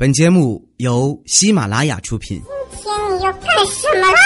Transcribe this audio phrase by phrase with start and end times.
[0.00, 2.40] 本节目由喜马拉雅出品。
[2.70, 4.18] 今天你要干什么啦？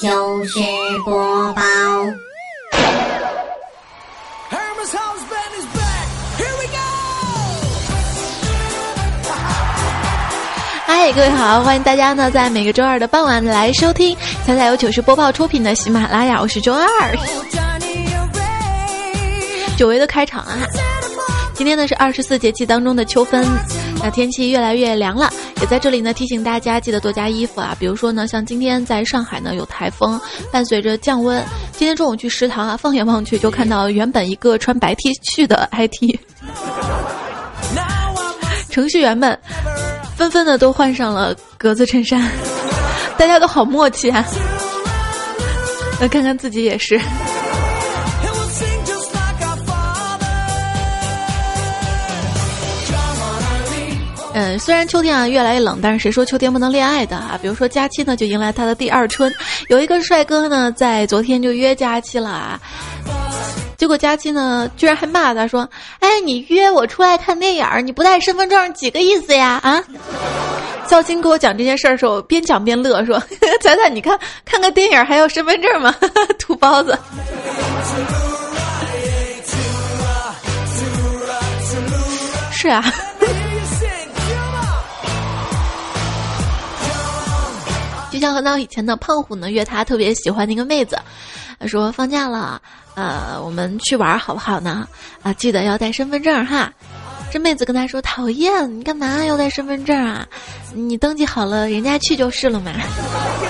[0.00, 0.60] 就是
[1.04, 1.62] 播报。
[10.86, 16.86] 嗨，各位好，欢迎大家呢在每个周二的傍晚来收听彩彩由糗事播报出品的喜马拉雅，我是周二。
[19.76, 20.56] 久违的开场啊！
[21.58, 23.44] 今天呢是二十四节气当中的秋分，
[24.00, 25.28] 那天气越来越凉了，
[25.60, 27.76] 也在这里呢提醒大家记得多加衣服啊。
[27.80, 30.20] 比如说呢，像今天在上海呢有台风，
[30.52, 31.44] 伴随着降温。
[31.72, 36.16] 今天中午去食堂啊，放眼望去就看到原本一个穿白 T 恤的 IT
[38.70, 39.36] 程序员们。
[40.16, 42.22] 纷纷的都换上了格子衬衫，
[43.16, 44.24] 大家都好默契啊！
[46.00, 47.00] 那看看自己也是。
[54.38, 57.36] 嗯，虽然秋天啊越来越冷，但是谁说秋天不能恋爱的啊？
[57.42, 59.34] 比如说佳期呢，就迎来他的第二春。
[59.66, 62.60] 有一个帅哥呢，在昨天就约佳期了啊。
[63.76, 69.82] 结果佳期呢，居然还骂他说：“哎，你约我出来看电影，你不带身份证，几个意思呀？”啊！
[70.86, 73.20] 肖金给我讲这件事儿的时候，边讲边乐，说
[73.60, 75.92] ：“彩彩，你看看个电影还要身份证吗？
[76.38, 76.96] 土包子。”
[82.52, 82.84] 是啊。
[88.18, 90.98] 就像很早以前的胖虎呢，约他特别喜欢那个妹子，
[91.60, 92.60] 他说放假了，
[92.96, 94.88] 呃，我们去玩好不好呢？
[95.22, 96.72] 啊，记得要带身份证哈。
[97.30, 100.26] 这妹子跟他说讨厌，你干嘛要带身份证啊？
[100.74, 102.72] 你登记好了，人家去就是了嘛。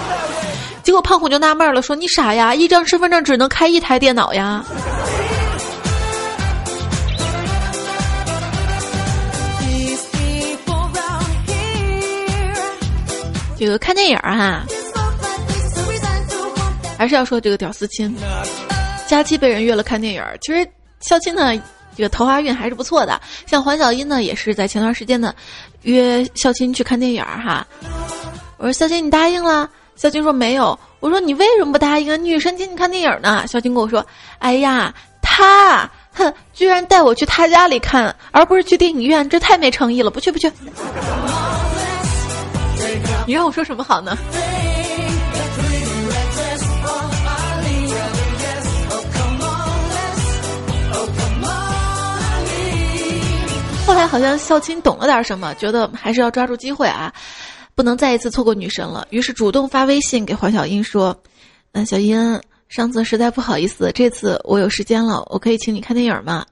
[0.84, 4.62] 结果胖虎就纳闷了，说你傻呀，一张身份证只能开一台电脑呀。
[13.58, 14.62] 这个看电影哈，
[16.96, 18.14] 还是要说这个屌丝亲。
[19.08, 20.64] 佳期被人约了看电影，其实
[21.00, 21.52] 肖钦呢，
[21.96, 23.20] 这个桃花运还是不错的。
[23.46, 25.34] 像黄晓英呢，也是在前段时间呢，
[25.82, 27.66] 约肖钦去看电影哈。
[28.58, 29.68] 我说肖钦你答应了？
[29.96, 30.78] 肖钦说没有。
[31.00, 32.16] 我说你为什么不答应啊？
[32.16, 33.44] 女神请你看电影呢？
[33.48, 34.06] 肖钦跟我说
[34.38, 40.48] ：“哎呀，他哼，居然带我去他家里看，而不是去电影院，这太没诚意了，不去不去。”
[43.28, 44.16] 你让我说什么好呢？
[53.86, 57.12] 后来好像孝钦懂了点什么，觉得还是要抓住机会啊，
[57.74, 59.06] 不能再一次错过女神了。
[59.10, 61.14] 于是主动发微信给黄小英说
[61.72, 62.40] ：“嗯，小英，
[62.70, 66.46] 上次实在不好意思，这次我有时间了，我可以请你看电影吗？”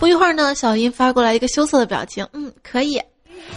[0.00, 3.00] 不一会儿呢，小英发过来一个羞涩的表情：“嗯，可以。”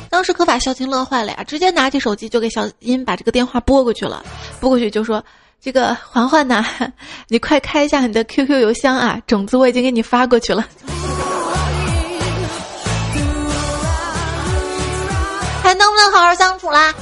[0.09, 4.23] 当时可把小青乐坏了呀，直接拿起手机就给小英把这个电话拨过去了，
[4.59, 5.23] 拨过去就说
[5.61, 6.63] ：“这个环环呐，
[7.29, 10.66] 你快开一下你的 QQ 邮箱啊，种子我已经给你发过去了。”
[15.63, 16.94] 还能不能好好相处啦？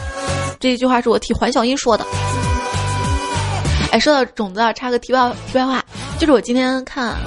[0.60, 2.06] 这一句话是我替环小英说的。
[3.92, 5.84] 哎，说到种子啊，插个题外题外话，
[6.20, 7.18] 就是我今天看。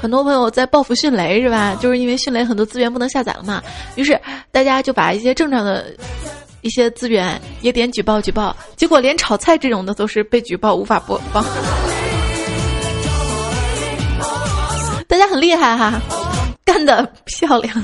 [0.00, 1.76] 很多朋友在报复迅雷是吧？
[1.80, 3.62] 就是因为迅雷很多资源不能下载了嘛，
[3.96, 4.20] 于是
[4.52, 5.86] 大家就把一些正常的
[6.60, 11.44] 一些资源也点举报举报，结果连炒菜这种的都是被举报无法播放。
[15.08, 16.00] 大家很厉害哈，
[16.64, 17.74] 干得漂亮。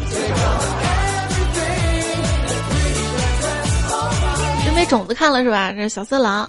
[4.67, 5.73] 因为种子看了是吧？
[5.73, 6.49] 这小色狼。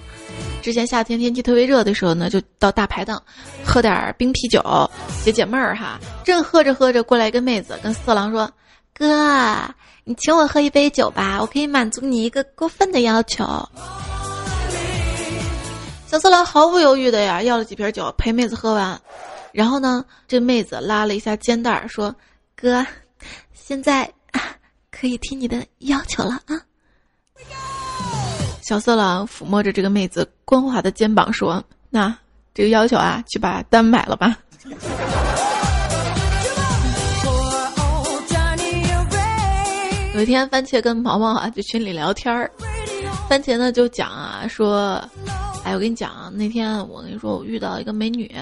[0.63, 3.22] 之前夏天天气特别热的时候呢，就到大排档
[3.66, 4.62] 喝点冰啤酒
[5.22, 6.00] 解解闷儿哈。
[6.24, 8.50] 正喝着喝着，过来一个妹子跟色狼说
[8.96, 9.69] ：“哥，
[10.06, 13.44] 你请我喝一杯酒吧，我可以满足你一个过分的要求。”
[16.07, 18.97] 小色狼毫不犹豫的呀，要了几瓶酒陪妹子喝完。
[19.51, 22.16] 然后呢，这妹子拉了一下肩带说
[22.56, 22.85] ：“哥，
[23.51, 24.09] 现在
[24.90, 26.56] 可以听你的要求了啊。”
[28.63, 31.62] 小色狼抚摸着这个妹子光滑的肩膀说
[31.92, 32.15] ：“那
[32.54, 34.38] 这个要求啊，去把单买了吧。”
[40.15, 42.50] 有一天，番茄跟毛毛啊在群里聊天儿，
[43.27, 44.94] 番茄呢就讲啊说
[45.66, 48.33] ：“哎，我跟你讲啊，那天我跟你说我遇到一个美女，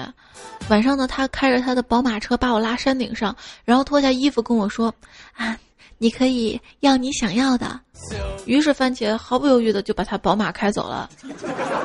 [0.68, 3.34] 晚上呢她开着她的宝马车把我拉山顶上，
[3.64, 4.94] 然后脱下衣服跟我说
[5.34, 5.58] 啊。”
[6.02, 7.78] 你可以要你想要的，
[8.44, 11.08] 于是番茄毫不犹豫的就把他宝马开走了。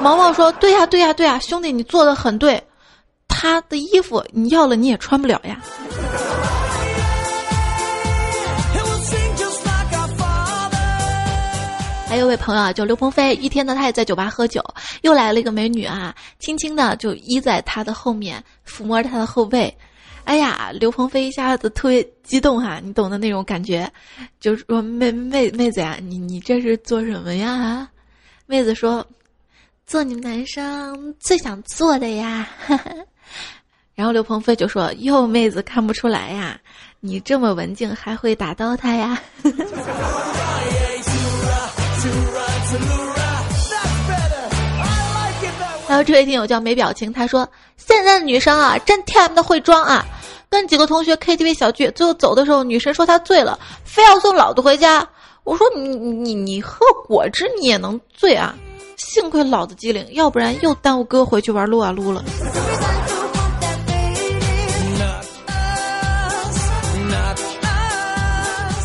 [0.02, 2.60] 毛毛说：“对呀，对呀，对呀，兄弟，你做的很对。
[3.28, 5.62] 他的衣服你要了你也穿不了呀。”
[12.10, 14.64] 还有位朋友啊，叫刘鹏飞，一天呢他也在酒吧喝酒，
[15.04, 19.78] 又来了一个美女啊，轻轻的就依在他的后面，抚摸着他的后背。
[20.28, 23.90] 哎呀，刘鹏飞一下子特别激动哈，你懂的那种感觉，
[24.42, 27.88] 就说妹妹妹子呀，你你这是做什么呀？
[28.46, 29.06] 妹子说，
[29.86, 32.46] 做你们男生最想做的呀。
[33.96, 36.60] 然后刘鹏飞就说：“哟，妹子看不出来呀，
[37.00, 39.18] 你这么文静，还会打刀他呀？”
[45.88, 50.06] 还有这位听友叫没表情，他说：“现在的女生啊，真 TM 的会装啊。”
[50.50, 55.08] 跟几个同学 KTV 小聚，最后走的时候，女神说她醉了，非要送老子回家。
[55.44, 58.56] 我说你你你喝果汁你也能醉啊？
[58.98, 62.24] 幸亏老子机灵，要不然又耽误哥回去玩撸啊撸了。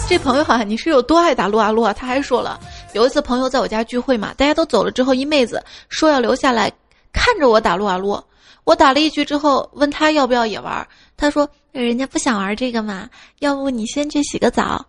[0.08, 1.92] 这朋友啊，你是有多爱打撸啊撸啊？
[1.92, 2.60] 他还说了，
[2.92, 6.70] 有一次朋友在我家聚会嘛，大家都走了之后，一妹子说要留下来
[7.12, 8.22] 看着我打撸啊撸。
[8.64, 10.86] 我打了一局之后，问他要不要也玩。
[11.22, 13.08] 他说：“人家不想玩这个嘛，
[13.38, 14.84] 要不你先去洗个澡。”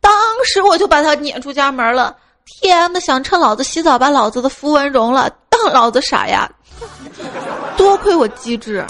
[0.00, 0.12] 当
[0.44, 2.16] 时我就把他撵出家门了。
[2.46, 6.48] 天呐，想趁老子洗澡把老子的符文融了，当老子傻呀！
[7.76, 8.86] 多亏我机智。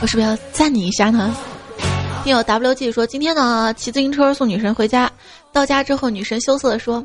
[0.00, 1.36] 我是不是要赞你一下呢？
[2.24, 5.12] 听友 WG 说：“今天呢，骑自行车送女神回家，
[5.52, 7.04] 到家之后，女神羞涩的说。”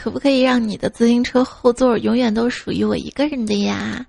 [0.00, 4.06] 可不可以让你的自行车后座永远都属于我一个人的呀？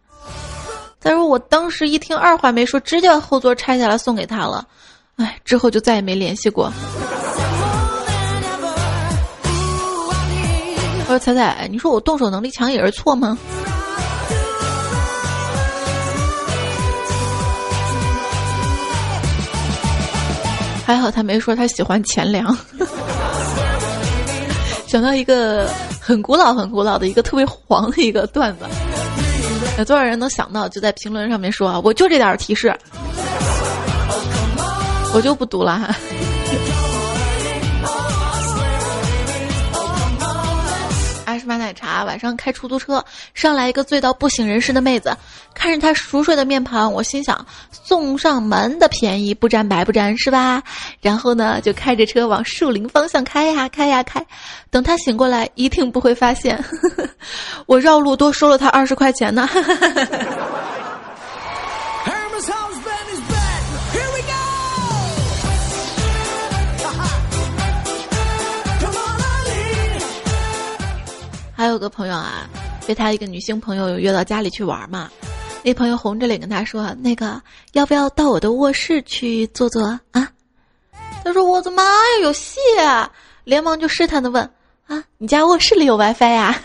[0.99, 4.67] 再说我当时一听，二话没说，直接把后座拆下来送给他了。
[5.15, 6.71] 哎，之后就再也没联系过。
[10.99, 13.35] 我说彩彩，你说我动手能力强也是错吗？
[20.85, 22.55] 还好他没说他喜欢钱粮。
[24.89, 25.69] 想到一个
[26.01, 28.65] 很古老、很古老的一个特别黄的一个段子，
[29.77, 30.67] 有多少人能想到？
[30.67, 32.75] 就在评论上面说啊，我就这点提示，
[35.13, 35.95] 我就不读了哈。
[41.49, 43.03] 买奶茶，晚上开出租车，
[43.33, 45.17] 上来一个醉到不省人事的妹子，
[45.55, 50.61] 看着她熟睡的面庞，我心想，送上门的便宜不占白不占是吧？
[51.01, 54.23] 然后呢，就开着车往树林方向开呀开呀开，
[54.69, 56.63] 等她醒过来，一定不会发现，
[57.65, 59.49] 我绕路多收了她二十块钱呢。
[71.59, 72.47] 还有个朋友啊，
[72.87, 75.11] 被他一个女性朋友约到家里去玩嘛，
[75.61, 77.41] 那朋友红着脸跟他说：“那个
[77.73, 80.29] 要不要到我的卧室去坐坐啊？”
[81.21, 81.91] 他说：“我的妈呀，
[82.23, 82.61] 有戏！”
[83.43, 84.49] 连忙就试探的问
[84.87, 86.57] ：“啊，你家卧室里有 WiFi 呀？”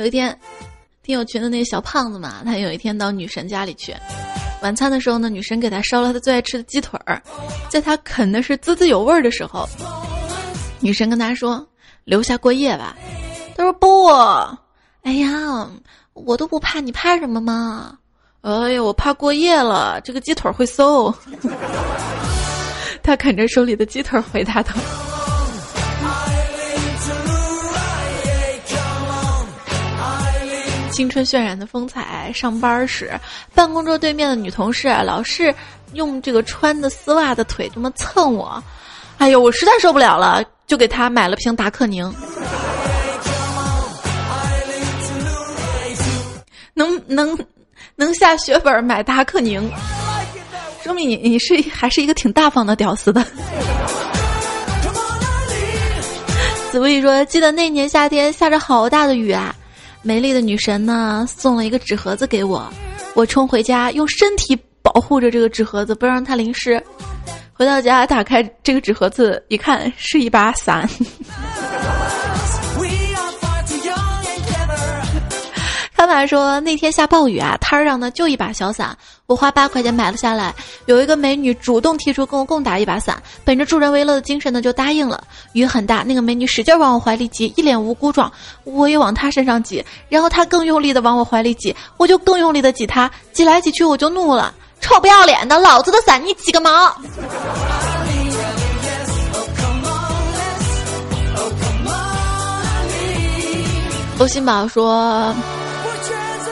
[0.00, 0.34] 有一天，
[1.02, 3.94] 听友群的那个小胖子嘛，他有一天到女神家里去，
[4.62, 7.22] 晚餐的时候呢，女神给他烧了他最爱吃的鸡腿儿，
[7.68, 9.68] 在他啃的是滋滋有味儿的时候，
[10.80, 11.68] 女神跟他说
[12.04, 12.96] ：“留下过夜吧。”
[13.54, 14.06] 他说：“不，
[15.02, 15.68] 哎呀，
[16.14, 17.98] 我都不怕，你怕什么嘛？
[18.40, 21.14] 哎呀，我怕过夜了，这个鸡腿会馊。
[23.04, 24.72] ”他啃着手里的鸡腿回答道。
[31.00, 32.30] 青春渲染的风采。
[32.34, 33.18] 上班时，
[33.54, 35.54] 办公桌对面的女同事老是
[35.94, 38.62] 用这个穿的丝袜的腿这么蹭我，
[39.16, 42.14] 哎呦，我实在受不了了，就给她买了瓶达克宁。
[46.74, 47.38] 能能
[47.96, 49.72] 能下血本买达克宁，
[50.82, 53.24] 说明你你是还是一个挺大方的屌丝的。
[56.70, 59.54] 子薇说：“记得那年夏天下着好大的雨啊。”
[60.02, 62.72] 美丽的女神呢，送了一个纸盒子给我，
[63.14, 66.82] 我冲回家，用身体保护着这个纸盒子，不让它淋湿。
[67.52, 70.88] 回到家，打开这个纸盒子，一看是一把伞。
[75.94, 78.96] 他爸说那天下暴雨啊，摊儿上呢就一把小伞，
[79.30, 80.52] 我花八块钱买了下来。
[80.86, 85.22] 有一个美女主动提出跟我共打一把伞，本着助人为乐的精神呢就答应了。
[85.52, 88.30] 雨很大，那个美女使劲往我怀里挤，一脸无辜状，
[88.64, 96.92] 我也往她身上挤，然后她更用力的往我怀里挤，我就更用力的挤她，挤来挤去我就怒了，臭不要脸的，老子的伞你挤个毛！
[104.18, 105.32] 欧新宝说：“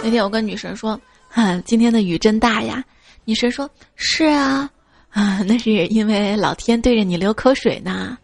[0.02, 0.98] 那天我跟女神说，
[1.38, 2.82] 啊， 今天的雨真大呀。
[3.24, 4.68] 女神说：是啊，
[5.10, 8.18] 啊， 那是因为老天对着你流口水呢。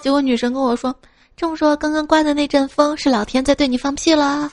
[0.00, 0.94] 结果女神跟我说，
[1.36, 4.50] 这么说，刚刚刮的那阵风是老天在对你放屁了。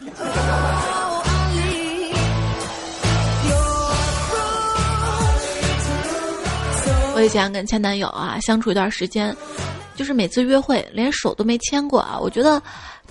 [7.15, 9.33] 我以前跟前男友啊相处一段时间，
[9.95, 12.61] 就是每次约会连手都没牵过啊，我觉得。”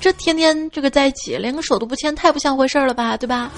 [0.01, 3.51] 这天天这个在一起，连个手都不牵，太不像回事儿了吧，对吧？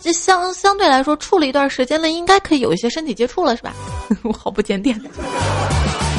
[0.00, 3.74] 这相相对来说处了一段时间了，应该可以有一些身体接触了，是吧？
[4.22, 5.00] 我好不检点。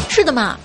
[0.10, 0.58] 是的嘛，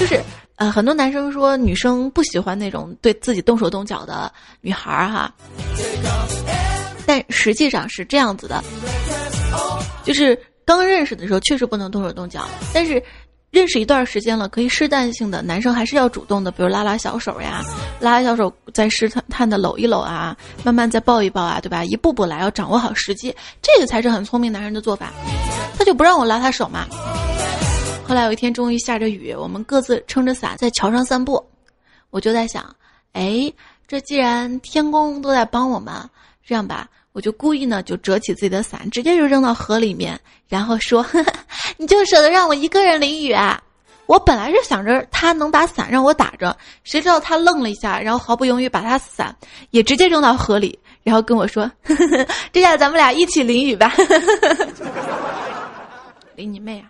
[0.00, 0.18] 就是
[0.56, 5.34] 呃，很多男生说女生不喜欢那种对自己动手动脚的女孩儿哈，
[7.04, 8.64] 但实际上是这样子的，
[10.02, 13.02] 就是刚认识的时候确实不能动手动脚，但是。
[13.52, 17.62] 认识一段时间了，可以试探性的男生还是要主动的，比如拉拉小手呀，
[18.00, 21.84] 拉拉小手，再试探探的搂一搂啊，慢慢再抱一抱啊，对吧？
[21.84, 25.12] 一步步来，要掌握好时机，这个才是很聪明男人的做法。
[25.76, 26.86] 他就不让我拉他手嘛。
[28.08, 31.44] 后来有一天，终于下着雨，我们各自撑着伞在桥上散步，
[32.08, 32.74] 我就在想，
[33.12, 33.52] 哎，
[33.86, 35.92] 这既然天公都在帮我们，
[36.42, 36.88] 这样吧。
[37.12, 41.04] 我就故意呢，就折起自己的伞，直接就扔到河里面，然后说
[41.76, 43.60] ：“你就舍得让我一个人淋雨啊？”
[44.06, 46.54] 我本来是想着他能把伞让我打着，
[46.84, 49.34] 谁知道他愣了一下，然后毫不犹豫把他伞
[49.70, 51.70] 也直接扔到河里，然后跟我说
[52.52, 53.94] ：“这下咱们俩一起淋雨吧。
[56.34, 56.88] ”淋你妹啊！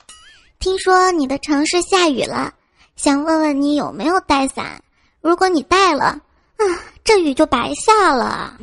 [0.59, 2.53] 听说你的城市下雨了，
[2.97, 4.81] 想问问你有没有带伞？
[5.21, 6.65] 如果你带了，啊，
[7.05, 8.57] 这雨就白下了。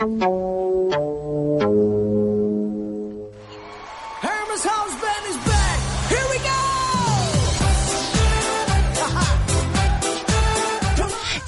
[0.00, 2.17] Thank you.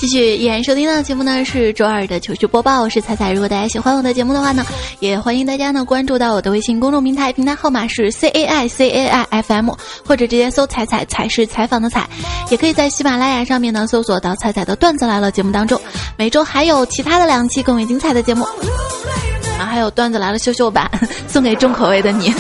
[0.01, 3.35] 继续依然收听到的节目呢是周二的糗事播报，我是彩彩。
[3.35, 4.65] 如果大家喜欢我的节目的话呢，
[4.99, 9.71] 也欢迎大家呢关注到我的微信公众平台，平台号码是 C A I C A I F M，
[10.03, 12.09] 或者直接搜“彩彩彩”是采访的彩，
[12.51, 15.79] 也可以在喜马拉雅上面呢搜索到“彩彩的段子来了”节目当中，
[16.17, 18.45] 每周还有其他的两期更为精彩的节目。
[19.59, 20.91] 啊，还有段子来了秀秀版，
[21.29, 22.33] 送给重口味的你。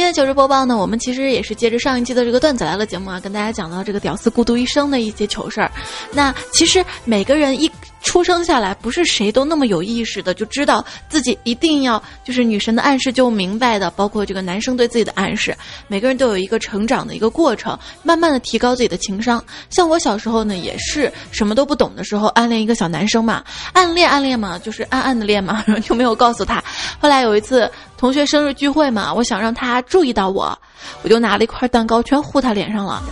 [0.00, 5.70] 今天糗事播报呢，我们其实也是接着上一期的这个段子来了节目啊，跟大家讲到这个屌丝孤独一生的一些糗事儿。
[6.10, 7.70] 那其实每个人一。
[8.02, 19.42] 出生下来不是谁都那么有意识的，就知道自己一定要就是女神的暗示就明白的，包括这个男生对自己的暗示，每个人都有一个成长的一个过程，慢慢的提高自己的情商。
[19.68, 26.62] 像我小时候呢，也是什么都不懂的时候，暗恋一个小男生嘛， 暗恋暗恋嘛，就是暗暗的恋嘛，就没有告诉他。
[26.98, 30.58] 后来有一次同学生日聚会嘛，我想让他注意到我，
[31.02, 33.02] 我就拿了一块蛋糕全糊他脸上了，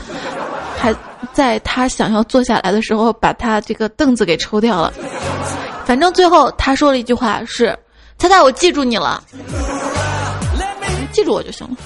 [0.79, 0.95] 还。
[1.39, 4.93] 在他想要坐下来的时候，把他这个凳子给抽掉了。
[5.87, 7.79] 反正最后他说了一句话是
[8.19, 9.23] ：“猜猜我记住你了，
[11.13, 11.77] 记住我就行了。”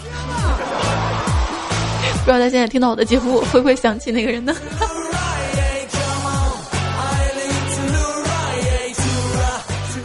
[2.25, 4.55] 不知道他现在听到我的节目会不会想起那个人呢？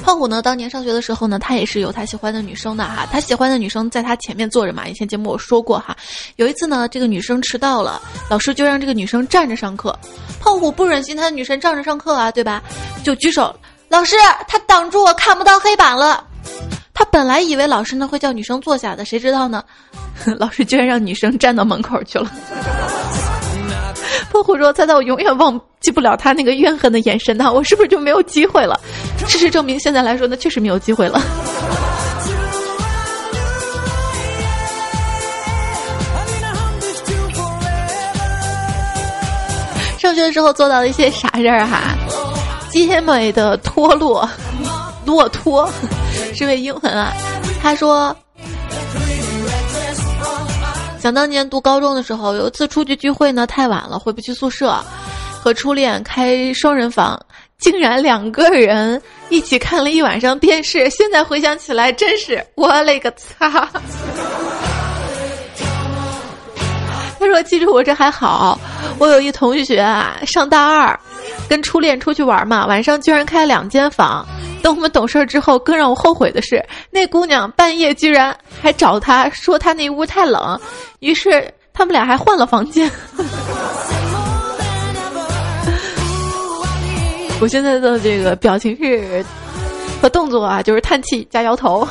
[0.08, 0.42] 胖虎呢？
[0.42, 3.06] 当年上学的时候呢，他也是有他喜欢的女生的哈。
[3.12, 4.88] 他喜欢的女生在他前面坐着嘛。
[4.88, 5.94] 以前节目我说过哈。
[6.38, 9.94] 有一次呢，这个女生迟到了，老师就让这个女生站着上课。
[10.40, 12.64] 胖虎不忍心他的女生站着上课啊，对吧？
[13.04, 13.54] 就举手，
[13.90, 14.16] 老师，
[14.48, 16.26] 他挡住我看不到黑板了。
[16.94, 19.62] 他本来以为老师呢会叫女生坐下的，谁知道呢？
[20.40, 22.32] 老师居然让女生站到门口去了。
[24.32, 28.80] 胖虎说：“猜猜我永远忘记不了他那个怨恨的眼神呐，我是不是就没有机会了？
[29.28, 31.22] 事实证明，现在来说，那确实没有机会了。
[39.98, 41.96] 上学的时候做到了一些啥事儿哈？
[42.70, 44.30] 杰美的脱落，
[45.06, 45.70] 骆驼
[46.36, 47.12] 是位英文啊，
[47.62, 48.16] 他说。”
[51.00, 54.84] 想当年读高中的时候，有一次出去聚会呢，太晚了，回不去宿舍，
[55.42, 57.20] 和初恋开双人房，
[57.60, 60.90] 竟然两个人一起看了一晚上电视。
[60.90, 63.50] 现在回想起来，真是我勒个擦！
[67.20, 68.60] 他说：“其实我这还好，
[69.00, 71.00] 我有一同学啊，上大二，
[71.48, 74.26] 跟初恋出去玩嘛，晚上居然开两间房。
[74.64, 80.60] 等我们懂事之后，更让我后悔的是，那姑娘半夜居然还找他说他那屋太冷，
[81.00, 82.90] 于是他们俩还换了房间。
[87.40, 89.24] 我现在的这个表情是
[90.02, 91.88] 和动作啊，就是叹气加摇头。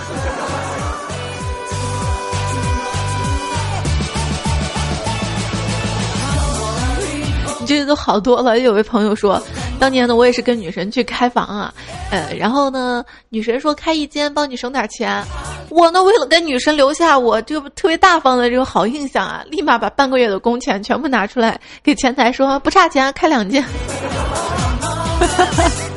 [7.67, 8.59] 这些都好多了。
[8.61, 9.43] 有位朋友说，
[9.79, 11.75] 当年呢，我也是跟女神去开房啊，
[12.11, 15.23] 呃，然后呢，女神说开一间帮你省点钱，
[15.69, 23.65] 我呢为了跟女神留下我这个特别大方的这个好印象啊，立马把半个月的工钱全部拿出来给前台说不差钱，开两间。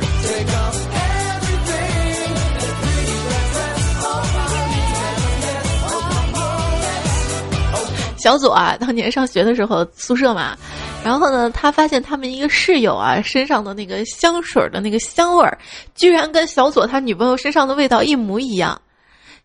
[8.20, 10.56] 小左啊，当年上学的时候宿舍嘛，
[11.04, 15.58] 然后呢，他发现他们一个室友啊身上的那个香水的那个香味儿，
[15.96, 18.80] 居然跟小左他女朋友身上的味道一模一样。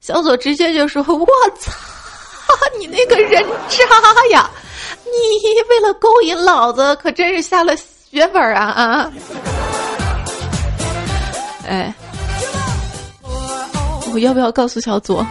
[0.01, 1.27] 小左直接就说：“我
[1.59, 1.73] 操，
[2.79, 3.79] 你那个人渣
[4.33, 4.51] 呀！
[5.05, 5.11] 你
[5.71, 9.13] 为了勾引老子，可真是下了血本啊啊！”
[11.67, 11.95] 哎，
[14.13, 15.27] 我要不要告诉小左？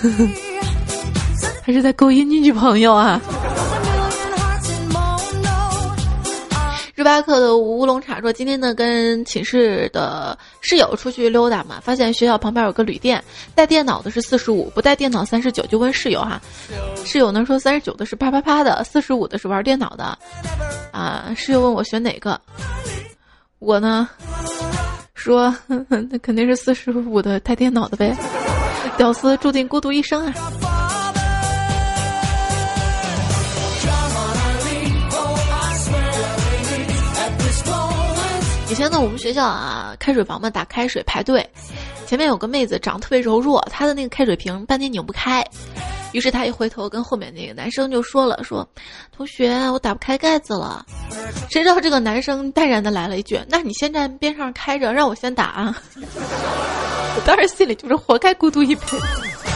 [0.00, 0.28] 呵 呵
[1.64, 3.18] 还是在勾引你女朋友啊？
[6.94, 15.64] 日巴克的乌龙茶说：“今天呢，跟寝室的室友出去溜达嘛，发现学校旁边有个旅店，带电脑的是四十五，不带电脑三十九。
[15.66, 16.38] 就问室友哈，
[17.04, 20.16] 室友呢说三十九的是啪啪啪的，四十五的是玩电脑的。
[20.92, 22.38] 啊，室友问我选哪个，
[23.58, 24.06] 我呢
[25.14, 25.54] 说
[25.88, 28.14] 那肯定是四十五的带电脑的呗，
[28.98, 30.34] 屌丝注定孤独一生啊。”
[38.74, 41.48] 以前呢，我们学校啊，开水房嘛，打开水排队，
[42.08, 45.46] 前面有个妹子长得特别柔弱，她的那个开水瓶半天拧不开，
[46.10, 48.68] 于是她一回头跟后面那个男生就说了：“说
[49.16, 50.84] 同学，我打不开盖子了。”
[51.52, 55.80] 谁知道这个男生淡然的来了一句：“那你先站边上开着，让我先打啊。
[57.14, 59.53] ”我当时心里就是活该孤独一辈子。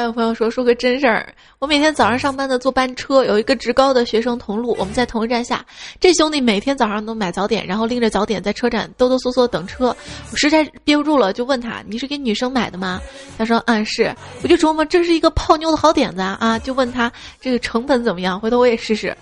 [0.00, 5.62] 还有朋友说说个真事儿，我每天早上上班的坐班车，有一个职高的学生同路，我们在同一站下。
[6.00, 9.94] 这兄弟每天早上都买早点，然后拎着早点在车站哆哆嗦嗦等车。
[10.32, 12.98] 我实在憋不住了，就问他：“你是给女生买的吗？”
[13.36, 14.10] 他说：“嗯，是。”
[14.42, 16.34] 我就琢磨这是一个泡妞的好点子啊！
[16.40, 18.40] 啊，就问他这个成本怎么样？
[18.40, 19.14] 回头我也试试。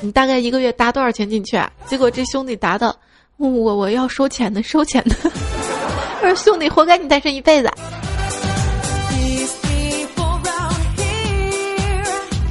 [0.00, 1.56] 你大概一个月搭多少钱进去？
[1.56, 1.68] 啊？
[1.86, 2.96] 结果这兄弟答道
[3.36, 5.16] ：“我我要收钱的，收钱的。”
[6.22, 7.68] 我说：“兄弟，活该你单身一辈子。”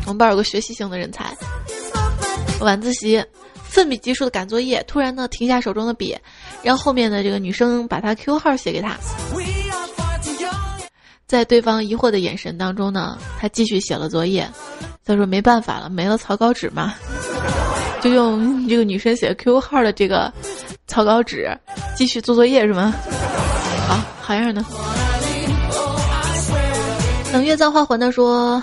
[0.10, 1.38] 我们班有个学习型的人才，
[2.62, 3.24] 晚自习
[3.64, 6.18] 奋笔疾书的赶作业，突然呢停下手中的笔，
[6.64, 8.98] 让后面的这个女生把他 QQ 号写给他。
[11.28, 14.50] 在对方疑惑的眼神当中呢，他继续写了作业。
[15.06, 16.96] 他说没办法了，没了草稿纸嘛，
[18.02, 20.34] 就用这个女生写 QQ 号的这个
[20.88, 21.56] 草稿纸
[21.96, 22.92] 继续做作业是吗？
[23.88, 24.66] 好，好样的。
[27.32, 28.60] 冷月葬花魂的说。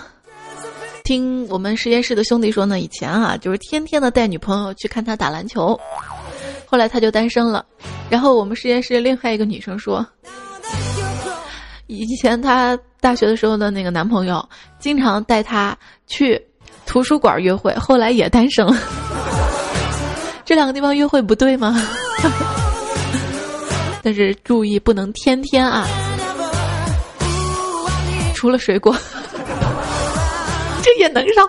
[1.07, 5.79] 听我们实验室的兄弟说呢，以前啊，就是天天的带女朋友去看他打篮球，
[6.66, 7.64] 后来他就单身了。
[8.11, 10.05] 然后我们实验室另外一个女生说，
[11.87, 14.45] 以前她大学的时候的那个男朋友
[14.81, 16.45] 经常带她去
[16.87, 18.77] 图书馆约会，后来也单身了。
[20.45, 21.81] 这两个地方约会不对吗？
[24.03, 25.87] 但是注意不能天天啊，
[28.35, 28.92] 除了水果。
[30.98, 31.48] 也能上。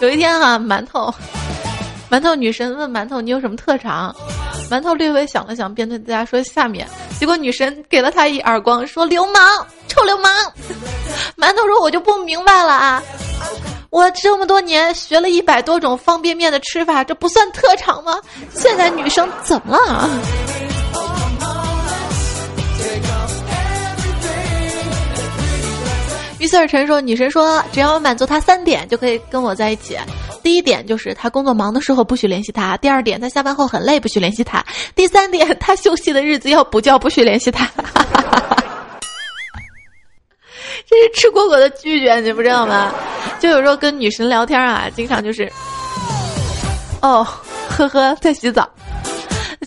[0.00, 1.12] 有一天哈，馒头，
[2.10, 4.14] 馒头女神问馒头：“你有什么特长？”
[4.70, 6.88] 馒头略微想了想，便对大家说：“下面。”
[7.20, 9.42] 结果女神给了他一耳光，说：“流氓，
[9.88, 10.32] 臭流氓！”
[11.36, 13.02] 馒头说：“我就不明白了啊，
[13.90, 18.18] 我这么多年学了一百多种方便面的吃法，这不算特长吗？
[18.54, 20.08] 现在女生怎么了？”
[26.50, 29.96] 于思尔晨说：“女神说，只要满足他三点，就可以跟我在一起。
[30.42, 34.60] 第一点就是他工作忙的时候不许联系他；第二点，他下班后很累不许联系他；
[34.96, 37.70] 第三点，他休息的日子要补觉不许联系他。
[40.88, 42.92] 这是吃果果的拒绝，你不知道吗？
[43.38, 45.48] 就有时候跟女神聊天啊，经常就是，
[47.00, 47.24] 哦，
[47.68, 48.68] 呵呵，在洗澡。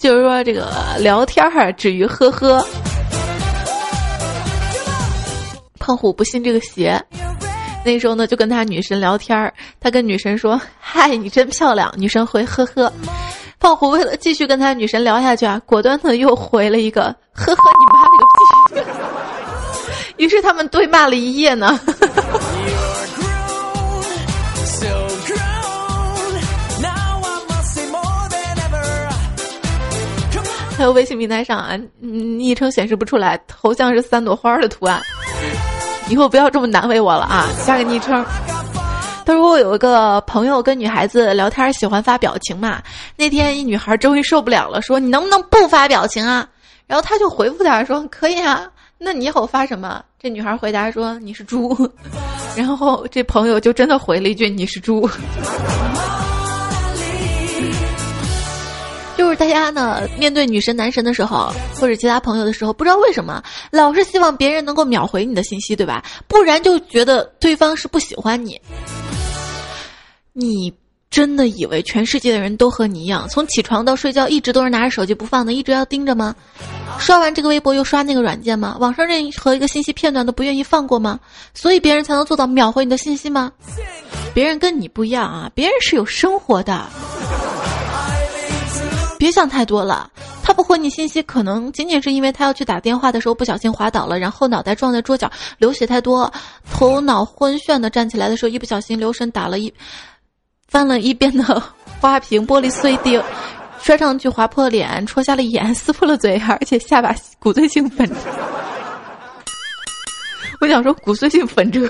[0.02, 0.70] 就是说这个
[1.00, 2.68] 聊天儿止于呵呵。
[5.86, 6.98] 胖虎不信这个邪，
[7.84, 12.90] 那时候呢就跟他女神聊天儿，他跟女神说：“嗨，你真漂亮。”女神回：“呵呵。”
[13.60, 18.88] 胖虎为了继续跟他女神聊下去啊，果断的又回了一个：“呵呵，你妈了个逼！”
[20.24, 21.78] 于是他们对骂了一夜呢。
[30.78, 35.02] 还有微信平台上啊，昵称显示不出来，头像是三朵花的图案。
[36.10, 37.48] 以后不要这么难为我了啊！
[37.66, 38.24] 加个昵称。
[39.26, 42.82] 他说我有一个朋友跟女孩子聊天喜欢发表情嘛，
[43.16, 46.46] 那天一女孩终于受不了了，说你能不能不发表情啊？
[46.86, 50.04] 然后他就回复他说可以啊，那你以后发什么？
[50.20, 51.90] 这女孩回答说你是猪。
[52.56, 55.10] 然后这朋友就真的回了一句你是猪。
[59.16, 66.04] 就是大家呢，面对女神男神的时候，或者其他朋友的时候，不知道为什么老是希望别人能够秒回你的信息，对吧？
[66.28, 68.60] 不然就觉得对方是不喜欢你。
[70.34, 70.74] 你
[71.12, 76.36] 真的以为全世界的人都和你一样，从起床到睡觉一直都是拿着手机不放的，一直要盯着吗？
[76.98, 78.78] 刷完这个微博又刷那个软件吗？
[78.80, 81.20] 网上任何一个信息片段都不愿意放过吗？
[81.54, 83.52] 所以别人才能做到秒回你的信息吗？
[84.34, 86.88] 别人跟你不一样啊，别人是有生活的。
[89.24, 90.12] 别想太多了，
[90.44, 96.30] 他不回你信息，可能仅仅是因为他要去打电话的时候不小心滑倒了，然后脑袋撞在桌角，流血太多，
[96.74, 99.74] 头脑昏眩的站起来的时候一不小心留神打了一
[100.68, 101.64] 翻了一边的
[102.02, 103.18] 花瓶，玻璃碎地，
[103.82, 108.12] 摔上去划破脸，戳瞎了眼， 撕破了嘴，而且下巴骨碎性粉。
[110.60, 111.88] 我想说骨碎性粉折，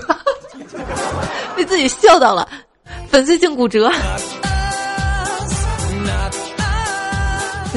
[1.56, 2.48] 被自己笑到了，
[3.08, 3.90] 粉碎性骨折。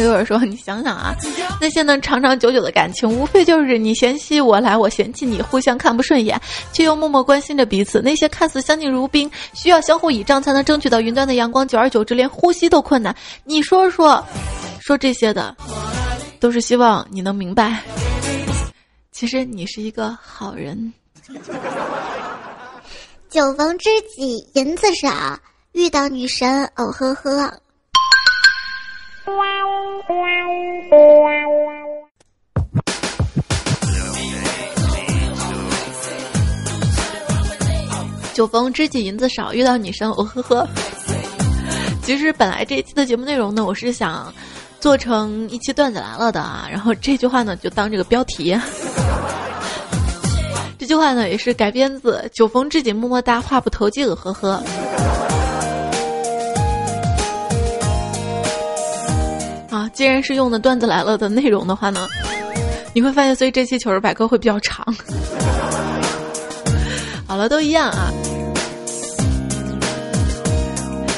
[0.04, 1.16] 有人说：“你想想啊，
[1.60, 6.40] 那些呢长长久久的感情，无非就是你嫌弃我来，我嫌弃你，互相看不顺眼，
[6.72, 8.02] 却又默默关心着彼此。
[8.02, 13.16] 那些看似相敬如宾，需要相互倚仗才能争取到云端的阳光，久而久之连呼吸都困难。
[13.44, 14.24] 你说说，
[14.80, 15.56] 说这些的，
[16.40, 17.82] 都是希望你能明白，
[19.12, 20.94] 其实你是一个好人。
[23.30, 25.38] 酒逢知己银子少，
[25.74, 27.54] 遇到女神哦呵呵。”
[38.34, 40.68] 酒逢知己银子少，遇到女生哦呵呵。
[42.04, 44.32] 其实本来这一期的节目内容呢，我是想
[44.80, 48.56] 做成一期段子来了的啊，然后这句话呢就当这个标题。
[50.78, 54.64] 这句话呢也是改编自“酒逢知己么么哒，话不投机呵呵”。
[59.98, 62.08] 既然是用的段子来了的内容的话呢，
[62.94, 64.86] 你会发现，所以这期糗事百科会比较长。
[67.26, 68.14] 好了，都一样啊。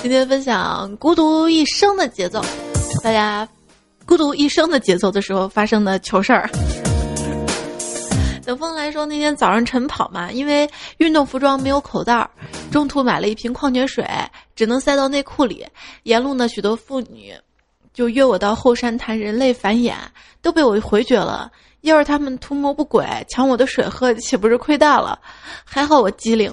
[0.01, 2.41] 今天分享孤独一生的节奏，
[3.03, 3.45] 大家
[4.05, 6.49] 孤独一生的节奏的时候发生的糗事儿。
[8.45, 10.65] 等风来说，那天早上晨跑嘛，因为
[10.99, 12.25] 运动服装没有口袋，
[12.71, 14.07] 中途买了一瓶矿泉水，
[14.55, 15.67] 只能塞到内裤里。
[16.03, 17.33] 沿路呢，许多妇女。
[17.99, 19.93] 就约我到后山谈人类繁衍，
[20.41, 21.51] 都被我回绝了。
[21.81, 25.19] 要是他们图谋不轨，抢我的水喝，岂不是亏大了？
[25.65, 26.49] 还好我机灵。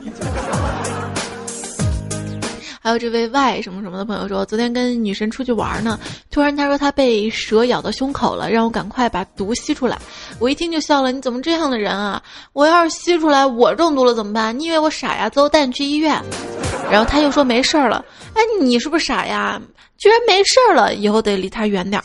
[2.81, 5.97] 还有这位 Y 什么什么的朋友说，昨天跟女神出去玩呢，
[6.33, 9.97] 突然他说他被蛇咬到胸口了，让我赶快把毒吸出来。
[10.41, 12.21] 我一听就笑了，你怎么这样的人啊？
[12.55, 14.59] 我要是吸出来我中毒了怎么办？
[14.59, 15.31] 你以为我傻呀？
[15.31, 16.21] 走，带你去医院。
[16.91, 18.05] 然后他又说没事儿了。
[18.35, 19.63] 哎，你是不是傻呀？
[19.99, 22.05] 居然没事儿了，以后得离他远点儿。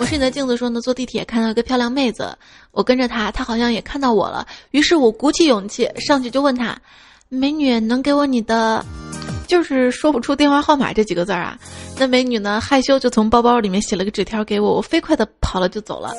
[0.00, 2.36] 我是你的镜子，说呢，坐地铁看到一个漂亮妹子，
[2.70, 6.74] 我跟着她，她好像也看到我了，于是我鼓起勇气上去就问她
[7.28, 8.82] ：“美女，能给我你的？”
[9.46, 11.58] 就是说不出电话号码这几个字儿啊。
[11.98, 16.14] 那美女呢，害羞就从包包里面写了个纸条给我，我飞快的跑了就走了。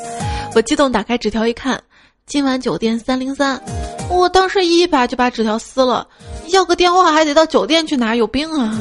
[0.54, 1.82] 我激动打开纸条一看。
[2.30, 3.60] 今晚酒店三零三，
[4.08, 6.08] 我当时一把就把纸条撕了，
[6.50, 8.78] 要个电话还得到酒店去拿，有病啊！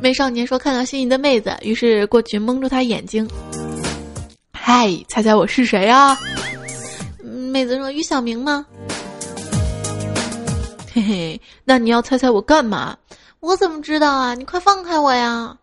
[0.00, 3.28] 美少年说看到心仪的妹子，于是过去蒙住她眼睛。
[4.52, 6.18] 嗨，猜猜我是谁啊？
[7.22, 8.64] 妹子说于小明吗？
[10.94, 12.96] 嘿嘿，那你要猜猜我干嘛？
[13.40, 14.34] 我怎么知道啊？
[14.34, 15.54] 你快放开我呀！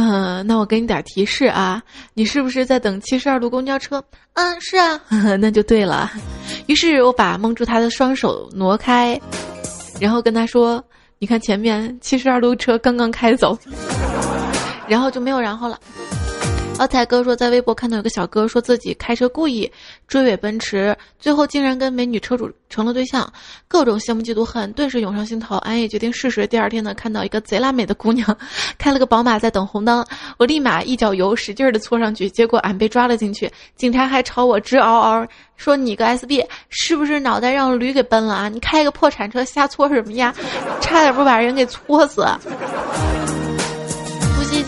[0.00, 1.82] 嗯，那我给你点提示啊，
[2.14, 4.02] 你是不是在等七十二路公交车？
[4.34, 5.00] 嗯，是啊，
[5.40, 6.08] 那就对了。
[6.66, 9.20] 于是我把蒙住他的双手挪开，
[10.00, 10.82] 然后跟他说
[11.18, 13.58] ：“你看前面七十二路车刚刚开走，
[14.86, 15.76] 然后就没有然后了。
[16.78, 19.70] 奥彩哥说，在微博看到有个小哥说自己开车故意
[20.06, 23.30] 追尾奔驰，最后竟然跟美女车主成了对象，
[23.66, 25.56] 各种羡慕嫉妒恨顿时涌上心头。
[25.58, 26.46] 俺也决定试试。
[26.46, 28.36] 第二天呢，看到一个贼拉美的姑娘
[28.78, 38.48] 开了个宝马在等红灯，我立马一脚油使劲的搓上去，结果俺被抓了进去，警察还朝我直嗷嗷说：“你个 SB 是不是脑袋让驴给奔了啊？
[38.48, 40.32] 你开个破产车瞎搓什么呀？
[40.80, 42.24] 差点不把人给搓死。”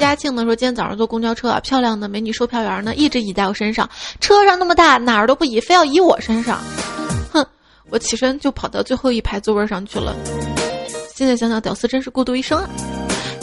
[0.00, 6.58] 嘉庆呢说，今天早上坐公交车啊，漂亮的美女售票员呢一直倚在我身上，车上那么大，哪儿都不倚，非要倚我身上。
[7.30, 7.46] 哼，
[7.90, 10.16] 我起身就跑到最后一排座位上去了。
[11.14, 12.68] 现在想想，屌丝真是孤独一生啊。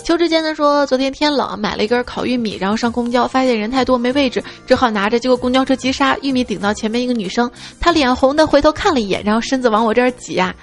[0.04, 10.56] 邱志坚呢说，昨天天冷，买了一根烤玉米，然后上公交，发现人太多没位置，只好拿着，结果公交车急刹，玉米顶到前面一个女生，她脸红的回头看了一眼，然后身子往我这儿挤呀，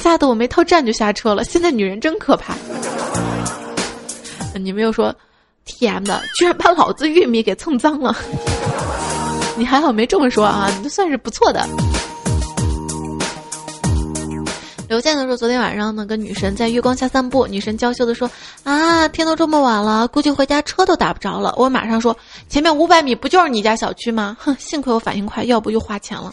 [0.00, 1.44] 吓得我没套站就下车了。
[1.44, 2.54] 现在女人真可怕。
[4.54, 5.14] 你们又说
[5.64, 8.16] ，T M 的居然把老子玉米给蹭脏了，
[9.56, 11.66] 你还好没这么说啊，你这算是不错的。
[14.88, 18.30] 刘健的说，昨天晚上呢跟女神在月光下散步，女神娇羞的说，
[18.62, 21.54] 啊，天都这么晚了，估计回家车都打不着了。
[21.56, 22.14] 我马上说，
[22.50, 24.36] 前面五百米不就是你家小区吗？
[24.38, 26.30] 哼， 幸亏我反应快，要不又花钱了。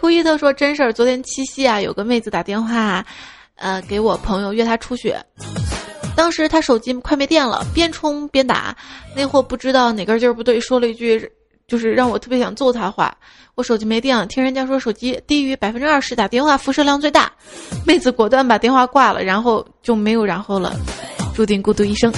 [0.00, 3.04] 顾伊特说，真事儿，昨天七夕啊，有个妹子打电话，
[3.56, 5.12] 呃，给我朋友约他出去。
[6.16, 8.74] 当时他手机快没电了，边充边打，
[9.14, 11.30] 那货不知道哪根筋不对，说了一句，
[11.68, 13.14] 就是让我特别想揍他话。
[13.54, 17.30] 我手机没电了，听人家说手机低于百分之二十打电话辐射量最大，
[17.86, 20.74] 妹子果断把电话挂了，然后就没有然后了，
[21.34, 22.12] 注定孤独一生。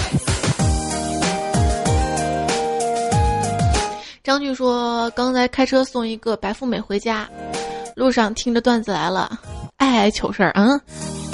[4.23, 7.29] 张俊说，刚才开车送一个白富美回家，
[7.97, 9.39] 路上听着段子来了，
[9.79, 10.81] 哎，糗事儿，嗯。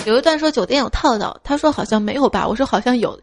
[0.04, 3.18] 有一段说酒店有套套，他说好像没有吧，我说好像有，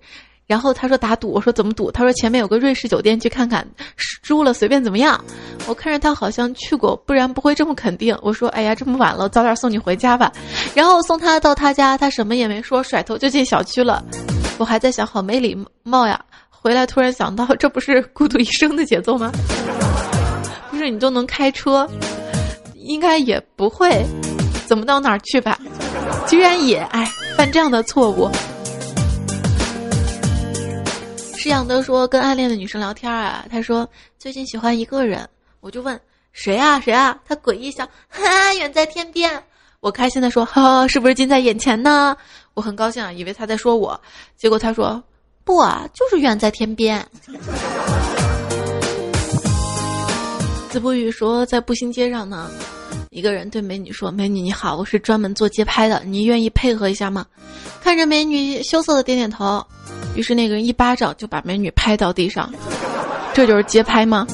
[0.47, 1.91] 然后他说打赌，我说怎么赌？
[1.91, 3.65] 他说前面有个瑞士酒店，去看看，
[3.97, 5.23] 输了随便怎么样。
[5.67, 8.17] 我看着他好像去过，不然不会这么肯定。
[8.21, 10.31] 我说哎呀，这么晚了，早点送你回家吧。
[10.73, 14.03] 然后送他到他家，他什么也没说，甩头就进小区了。
[14.57, 16.19] 我还在想，好没礼貌呀。
[16.49, 19.31] 回来突然想到，这不是孤独一生的节奏吗？
[20.69, 21.87] 不是你都能开车，
[22.75, 24.03] 应该也不会。
[24.71, 25.59] 怎么到哪儿去吧？
[26.25, 27.05] 居然也哎
[27.35, 28.31] 犯这样的错误。
[31.35, 33.85] 施养德说跟暗恋的女生聊天啊，他说
[34.17, 35.27] 最近喜欢一个人，
[35.59, 35.99] 我就问
[36.31, 37.19] 谁啊谁啊？
[37.27, 39.43] 他诡异笑，哈远在天边。
[39.81, 42.15] 我开心的说哈是不是近在眼前呢？
[42.53, 43.99] 我很高兴啊，以为他在说我，
[44.37, 45.03] 结果他说
[45.43, 47.05] 不啊，就是远在天边。
[50.71, 52.49] 子不语说在步行街上呢。
[53.09, 57.25] 一个人对美女说：“美女你好，我是专门做街拍的，你愿意配合一下吗？”
[57.83, 59.65] 看着美女羞涩的点点头，
[60.15, 62.51] 于是那个人一巴掌就把美女拍到地上。
[63.33, 64.25] 这就是街拍吗？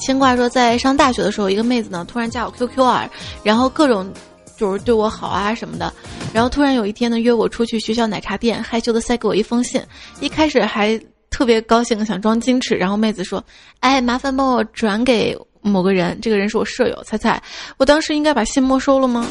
[0.00, 3.08] 牵挂说，在上大学的时候，一个妹子呢突然加我 QQ 啊，
[3.42, 4.10] 然后各种
[4.56, 5.92] 就是对我好啊什么的，
[6.32, 9.80] 然后突然有一天呢约我出去学校奶茶店，害羞的塞给我一封信，
[10.20, 10.98] 一开始还
[11.30, 13.42] 特别高兴想装矜持，然后妹子说
[13.80, 15.36] ：“哎，麻烦帮我转给。”
[15.70, 17.42] 某个人，这个人是我舍友，猜猜，
[17.78, 19.26] 我当时应该把信没收了吗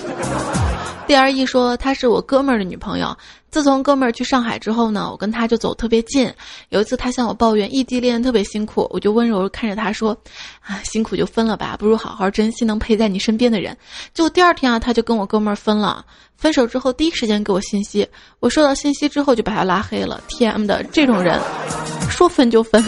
[1.05, 3.15] ？D R E 说她是我哥们儿的女朋友，
[3.51, 6.33] 自从哥们儿去上海之后呢，我跟他就走特别近。
[6.69, 10.17] 有一次他向我抱怨异地恋特别辛苦，我就温柔看着他说
[10.65, 13.77] ：“啊，辛苦就分了吧，不如好好珍惜能陪在你身边的人。”
[14.13, 16.03] 就第二天啊，他就跟我哥们儿分了。
[16.35, 18.07] 分手之后第一时间给我信息，
[18.39, 20.21] 我收到信息之后就把他拉黑了。
[20.29, 21.39] T M 的这种人，
[22.09, 22.83] 说分就分。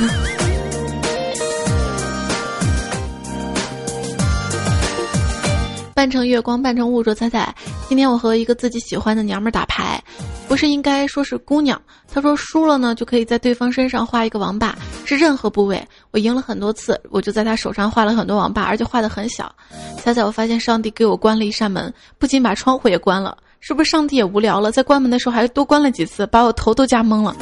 [5.96, 7.02] 半城月光，半城雾。
[7.02, 7.56] 说彩彩，
[7.88, 10.04] 今天我和一个自己喜欢的娘们儿打牌，
[10.46, 11.82] 不是应该说是姑娘。
[12.12, 15.82] 她说输了呢，就可以在对方身上画一个王八，是任何部位。
[16.12, 19.50] 我赢了很多次，我就在她手上画了很多王八，而且画的很小。
[19.98, 27.34] 彩彩，我发现上帝给我关了一扇门，不仅把窗户也关了，是不是上帝也无聊了，在关门的时候还多关了几次，把我头都夹懵了。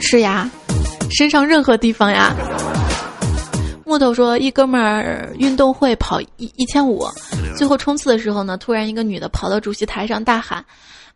[0.00, 0.50] 是呀，
[1.10, 2.34] 身上任何地方呀。
[3.94, 7.06] 木头说：“一哥们儿运动会跑一一千五，
[7.56, 10.64] 最后冲刺的时候呢，突然一个女的跑到主席台上大喊：‘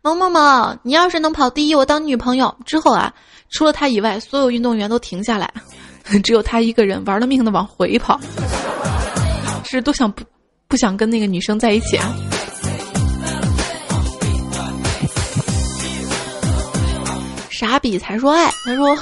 [0.01, 3.13] 某某某，你要是能跑第一，我当女朋友。’之后啊，
[3.49, 5.53] 除了他以外，所有运动员都停下来，
[6.23, 8.17] 只有他一个人玩了命的往回跑，
[9.65, 10.23] 是都想不
[10.69, 12.15] 不想跟那个女生在一起啊？”
[17.59, 18.95] 傻比才说爱，他说。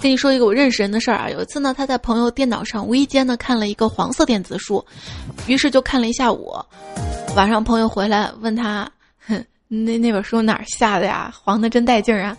[0.00, 4.84] 跟你说一个我认识人的事儿啊，有一次呢，他在朋友电脑上无意间呢看了一个黄色电子书，
[5.46, 6.52] 于是就看了一下午。
[7.36, 8.90] 晚上朋友回来问他，
[9.24, 11.32] 哼，那那本书哪儿下的呀？
[11.44, 12.36] 黄的真带劲儿啊！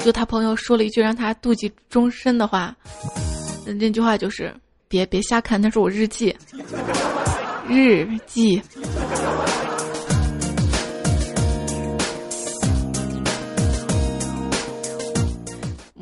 [0.00, 2.74] 就他朋友说了一句让他妒忌终身的话，
[3.64, 4.52] 那句话就是：
[4.88, 6.36] 别别瞎看，那是我日记，
[7.68, 8.60] 日记。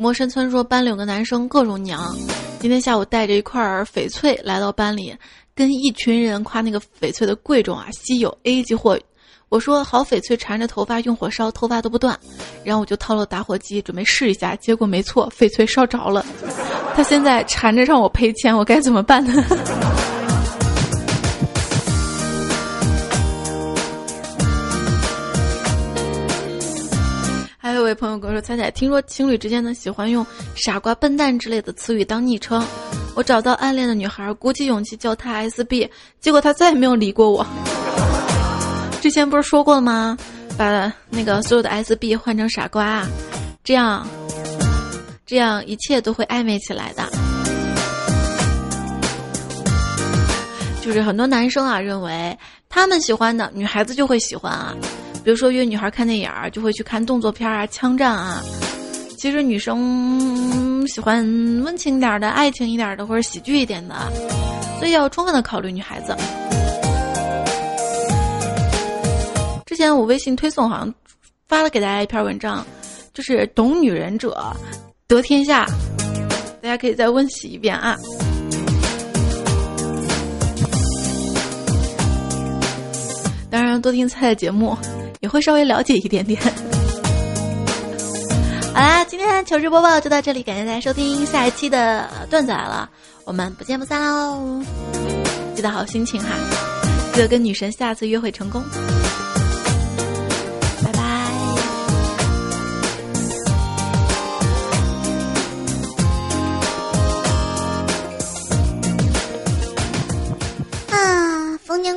[0.05, 2.15] 陌生村说班里有个男生各种娘，
[2.61, 5.17] 今天下午带着一块翡翠来到班里，
[5.55, 9.01] 跟一群人夸那个翡翠的贵重啊，稀有 A 级货。
[9.49, 12.21] 我说好翡翠缠着头发用火烧头发都不断，
[12.63, 16.23] 然后我就掏了打火机准备试一下，结果没错，翡翠烧着了。
[16.95, 19.43] 他现在缠着让我赔钱，我该怎么办呢？
[27.85, 32.67] 位朋友跟我说：“彩彩，听说情侣之间呢喜欢用‘傻瓜’‘笨蛋’之类的词语当昵称。
[33.15, 35.89] 我找到暗恋的女孩，鼓起勇气叫她 SB，
[36.21, 37.47] 结果她再也没有理过我。
[39.01, 40.17] 之前不是说过了吗？
[40.57, 43.05] 把那个所有的 SB 换成傻瓜，
[43.63, 44.07] 这样，
[45.27, 47.09] 这样一切都会暧昧起来的。
[50.81, 54.75] 就是很多男生啊认为他们喜欢的女孩子就会喜欢啊。”
[55.25, 58.43] 比如说约女孩看电影儿，就会去看动作片啊、枪战啊。
[59.17, 61.25] 其实女生喜欢
[61.65, 63.95] 温情点的、爱情一点的或者喜剧一点的，
[64.79, 66.15] 所以要充分的考虑女孩子。
[69.65, 70.95] 之前我微信推送好像
[71.49, 72.63] 发了给大家一篇文章，
[73.15, 74.55] 就是懂女人者
[75.09, 75.67] 得天下，
[76.61, 77.97] 大家可以再温习一遍啊。
[83.51, 84.77] 当然多听菜的节目。
[85.25, 86.39] 也会稍微了解一点点。
[88.75, 92.91] 好啦，今天糗事播报就到这里，感谢大家收听，下一期的段子来了，
[93.25, 94.63] 我们不见不散哦！
[95.55, 96.29] 记得好心情哈，
[97.15, 98.63] 记得跟女神下次约会成功。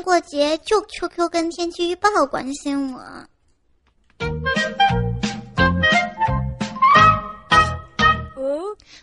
[0.07, 3.27] 过节就 QQ 跟天气预报关心我。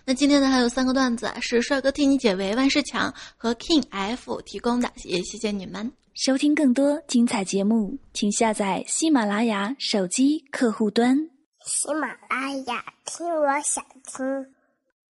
[0.07, 5.93] 那今天呢还有三个段子是帅哥替你解围万事强和 King F 提供的，也谢谢你们。
[6.15, 11.19] 收听更多精彩节目，请下载喜马拉雅手机客户端。
[11.67, 14.47] 喜马拉雅，听我想听。